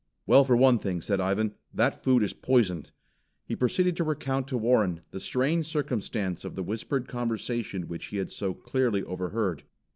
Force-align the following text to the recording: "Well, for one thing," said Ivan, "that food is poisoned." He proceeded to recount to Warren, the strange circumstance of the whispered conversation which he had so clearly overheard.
"Well, 0.25 0.43
for 0.43 0.57
one 0.57 0.79
thing," 0.79 0.99
said 0.99 1.21
Ivan, 1.21 1.53
"that 1.75 2.03
food 2.03 2.23
is 2.23 2.33
poisoned." 2.33 2.89
He 3.45 3.55
proceeded 3.55 3.95
to 3.97 4.03
recount 4.03 4.47
to 4.47 4.57
Warren, 4.57 5.01
the 5.11 5.19
strange 5.19 5.67
circumstance 5.67 6.43
of 6.43 6.55
the 6.55 6.63
whispered 6.63 7.07
conversation 7.07 7.83
which 7.87 8.05
he 8.07 8.17
had 8.17 8.31
so 8.31 8.55
clearly 8.55 9.03
overheard. 9.03 9.61